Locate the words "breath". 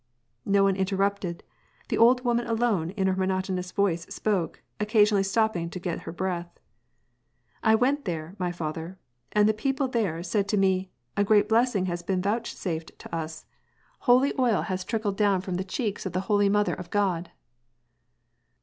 6.11-6.59